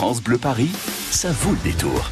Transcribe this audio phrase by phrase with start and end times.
[0.00, 0.70] France Bleu Paris,
[1.10, 2.10] ça vaut le détour.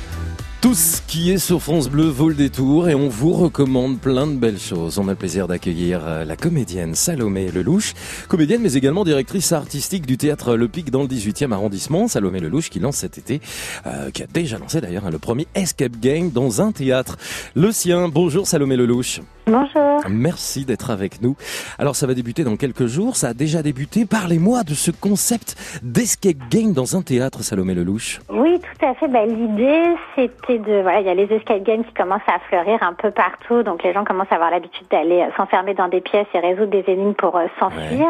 [0.61, 4.27] Tout ce qui est sur France Bleu vaut le détour et on vous recommande plein
[4.27, 4.99] de belles choses.
[4.99, 7.95] On a le plaisir d'accueillir euh, la comédienne Salomé Lelouch,
[8.29, 12.09] comédienne mais également directrice artistique du théâtre Le Pic dans le 18e arrondissement.
[12.09, 13.41] Salomé Lelouch qui lance cet été,
[13.87, 17.17] euh, qui a déjà lancé d'ailleurs hein, le premier Escape Game dans un théâtre,
[17.55, 18.11] le sien.
[18.11, 19.23] Bonjour Salomé Lelouch.
[19.49, 20.03] Bonjour.
[20.11, 21.37] Merci d'être avec nous.
[21.79, 24.05] Alors ça va débuter dans quelques jours, ça a déjà débuté.
[24.05, 28.21] Parlez-moi de ce concept d'escape game dans un théâtre, Salomé Lelouch.
[28.29, 29.09] Oui, tout à fait.
[29.09, 30.83] Ben, L'idée, c'était de...
[30.83, 33.83] Voilà, il y a les escape games qui commencent à fleurir un peu partout, donc
[33.83, 36.85] les gens commencent à avoir l'habitude d'aller euh, s'enfermer dans des pièces et résoudre des
[36.87, 38.07] énigmes pour euh, s'enfuir.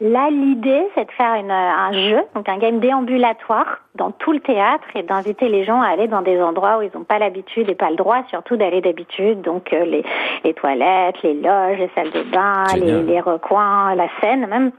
[0.00, 4.40] Là, l'idée, c'est de faire une, un jeu, donc un game déambulatoire dans tout le
[4.40, 7.68] théâtre et d'inviter les gens à aller dans des endroits où ils n'ont pas l'habitude
[7.68, 10.04] et pas le droit surtout d'aller d'habitude, donc euh, les,
[10.44, 14.72] les toilettes, les loges, les salles de bain, les, les recoins, la scène même.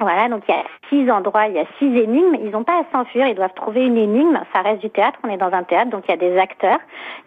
[0.00, 2.36] Voilà, donc il y a six endroits, il y a six énigmes.
[2.42, 4.40] Ils n'ont pas à s'enfuir, ils doivent trouver une énigme.
[4.54, 6.78] Ça reste du théâtre, on est dans un théâtre, donc il y a des acteurs,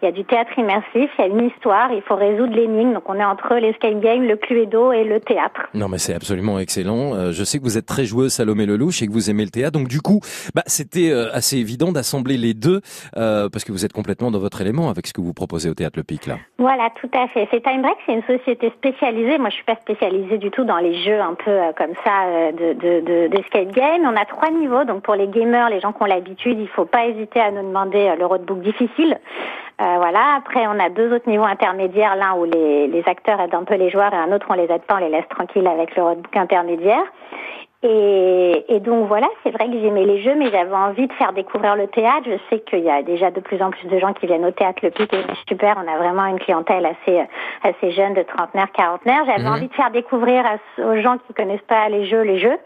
[0.02, 2.94] il y a du théâtre immersif, il y a une histoire, il faut résoudre l'énigme.
[2.94, 5.68] Donc on est entre l'escape game, le cluedo et le théâtre.
[5.72, 7.14] Non mais c'est absolument excellent.
[7.14, 9.50] Euh, je sais que vous êtes très joueuse Salomé Lelouch et que vous aimez le
[9.50, 9.78] théâtre.
[9.78, 10.20] Donc du coup,
[10.54, 12.80] bah, c'était euh, assez évident d'assembler les deux
[13.16, 15.74] euh, parce que vous êtes complètement dans votre élément avec ce que vous proposez au
[15.74, 16.38] théâtre Le Pic là.
[16.58, 17.46] Voilà, tout à fait.
[17.52, 19.38] C'est Time Break, c'est une société spécialisée.
[19.38, 22.63] Moi, je suis pas spécialisée du tout dans les jeux un peu comme ça de,
[22.72, 24.02] de, game.
[24.04, 24.84] On a trois niveaux.
[24.84, 27.62] Donc pour les gamers, les gens qui ont l'habitude, il faut pas hésiter à nous
[27.62, 29.18] demander le roadbook difficile.
[29.80, 30.36] Euh, voilà.
[30.36, 33.90] Après, on a deux autres niveaux intermédiaires, l'un où les, acteurs aident un peu les
[33.90, 36.36] joueurs et un autre on les aide pas, on les laisse tranquilles avec le roadbook
[36.36, 37.04] intermédiaire.
[37.86, 41.34] Et, et, donc voilà, c'est vrai que j'aimais les jeux, mais j'avais envie de faire
[41.34, 42.22] découvrir le théâtre.
[42.26, 44.50] Je sais qu'il y a déjà de plus en plus de gens qui viennent au
[44.52, 45.76] théâtre Le Pic et c'est super.
[45.84, 47.22] On a vraiment une clientèle assez
[47.62, 49.24] assez jeune, de trentenaires, quarantenaires.
[49.26, 49.52] J'avais Mhm.
[49.52, 52.56] envie de faire découvrir à- aux gens qui connaissent pas les jeux, les jeux.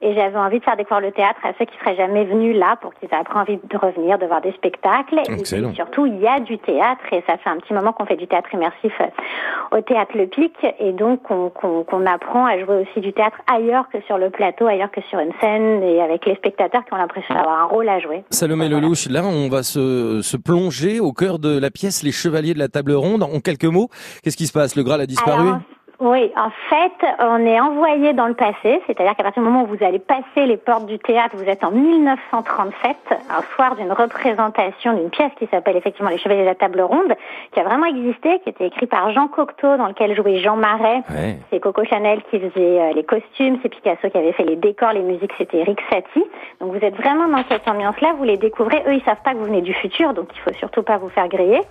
[0.00, 2.76] Et j'avais envie de faire découvrir le théâtre à ceux qui seraient jamais venus là
[2.80, 5.18] pour qu'ils aient envie de revenir, de voir des spectacles.
[5.28, 5.70] Excellent.
[5.70, 8.14] Et surtout, il y a du théâtre et ça fait un petit moment qu'on fait
[8.14, 13.00] du théâtre immersif euh, au théâtre Le Pic et donc qu'on apprend à jouer aussi
[13.00, 16.34] du théâtre ailleurs que sur le plateau, ailleurs que sur une scène et avec les
[16.36, 18.24] spectateurs qui ont l'impression d'avoir un rôle à jouer.
[18.30, 18.80] Salomé Voilà.
[18.82, 22.58] Lelouch, là on va se, se plonger au cœur de la pièce Les Chevaliers de
[22.58, 23.22] la Table Ronde.
[23.22, 23.88] En quelques mots,
[24.22, 24.76] qu'est-ce qui se passe?
[24.76, 25.48] Le Graal a disparu?
[25.48, 25.60] Alors,
[26.00, 29.66] oui, en fait, on est envoyé dans le passé, c'est-à-dire qu'à partir du moment où
[29.66, 34.92] vous allez passer les portes du théâtre, vous êtes en 1937, un soir d'une représentation
[34.92, 37.16] d'une pièce qui s'appelle effectivement Les Chevaliers de la Table Ronde,
[37.50, 41.02] qui a vraiment existé, qui était écrit par Jean Cocteau, dans lequel jouait Jean Marais.
[41.10, 41.38] Ouais.
[41.50, 44.92] C'est Coco Chanel qui faisait euh, les costumes, c'est Picasso qui avait fait les décors,
[44.92, 46.24] les musiques, c'était Eric Satie.
[46.60, 48.84] Donc vous êtes vraiment dans cette ambiance-là, vous les découvrez.
[48.86, 51.08] Eux, ils savent pas que vous venez du futur, donc il faut surtout pas vous
[51.08, 51.62] faire griller.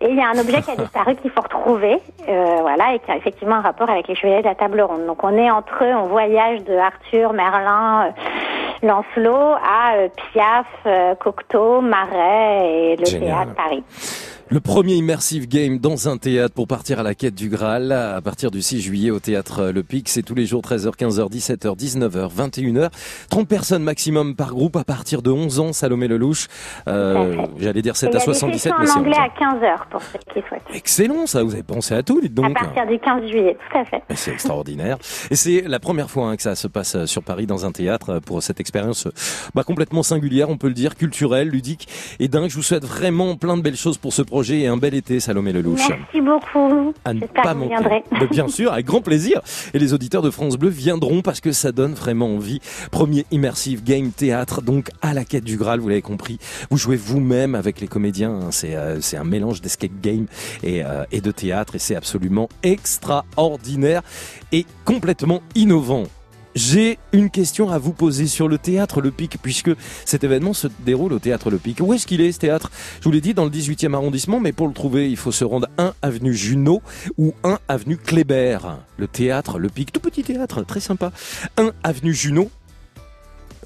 [0.00, 1.98] Et il y a un objet qui a disparu qu'il faut retrouver,
[2.28, 5.06] euh, voilà, et qui a effectivement un rapport avec les chevaliers de la table ronde.
[5.06, 10.66] Donc on est entre eux, on voyage de Arthur, Merlin, euh, Lancelot à euh, Piaf,
[10.86, 13.28] euh, Cocteau, Marais et le Génial.
[13.28, 13.84] théâtre Paris.
[14.48, 18.20] Le premier immersive game dans un théâtre pour partir à la quête du Graal à
[18.20, 20.08] partir du 6 juillet au théâtre Le Pic.
[20.08, 22.90] C'est tous les jours 13h, 15h, 17h, 19h, 21h.
[23.28, 25.72] 30 personnes maximum par groupe à partir de 11 ans.
[25.72, 26.46] Salomé Lelouch.
[26.86, 27.46] Euh, à.
[27.58, 29.18] J'allais dire Et 7 il y à a des 77, sessions mais en anglais 11
[29.18, 29.24] ans.
[29.24, 30.62] à 15 heures pour ceux qui souhaitent.
[30.72, 32.54] Excellent ça, vous avez pensé à tout, dites À donc.
[32.54, 34.02] partir du 15 juillet, tout à fait.
[34.14, 34.96] C'est extraordinaire.
[35.32, 37.72] Et c'est la première fois hein, que ça se passe euh, sur Paris dans un
[37.72, 39.12] théâtre euh, pour cette expérience euh,
[39.56, 41.88] bah, complètement singulière, on peut le dire, culturelle, ludique
[42.20, 42.48] et dingue.
[42.48, 45.20] Je vous souhaite vraiment plein de belles choses pour ce projet et un bel été,
[45.20, 45.80] Salomé Lelouch.
[45.88, 46.92] Merci beaucoup.
[47.04, 47.68] À ne pas que vous manquer.
[47.68, 48.04] viendrez.
[48.12, 49.40] Mais bien sûr, avec grand plaisir.
[49.74, 52.60] Et les auditeurs de France Bleu viendront parce que ça donne vraiment envie.
[52.90, 56.38] Premier immersive game théâtre, donc à la quête du Graal, vous l'avez compris.
[56.70, 58.30] Vous jouez vous-même avec les comédiens.
[58.30, 58.48] hein.
[58.50, 60.26] C'est euh, c'est un mélange d'escape game
[60.62, 64.02] et, euh, et de théâtre et c'est absolument extraordinaire
[64.52, 66.04] et complètement innovant.
[66.56, 69.70] J'ai une question à vous poser sur le théâtre Le Pic, puisque
[70.06, 71.80] cet événement se déroule au théâtre Le Pic.
[71.82, 72.70] Où est-ce qu'il est ce théâtre?
[72.98, 75.44] Je vous l'ai dit, dans le 18e arrondissement, mais pour le trouver, il faut se
[75.44, 76.80] rendre 1 avenue Junot
[77.18, 78.58] ou 1 avenue Kléber.
[78.96, 81.12] Le théâtre Le Pic, tout petit théâtre, très sympa.
[81.58, 82.50] 1 avenue Junot,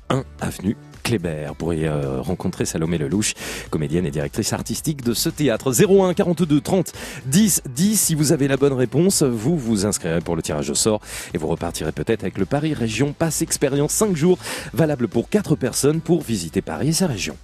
[0.08, 0.76] 1 avenue
[1.10, 1.46] Kléber.
[1.48, 3.34] Vous pourriez euh, rencontrer Salomé Lelouch,
[3.70, 5.72] comédienne et directrice artistique de ce théâtre.
[5.72, 6.92] 01 42 30
[7.26, 8.00] 10 10.
[8.00, 11.00] Si vous avez la bonne réponse, vous vous inscrirez pour le tirage au sort
[11.34, 14.38] et vous repartirez peut-être avec le Paris Région Passe Expérience 5 jours,
[14.72, 17.36] valable pour 4 personnes pour visiter Paris et sa région.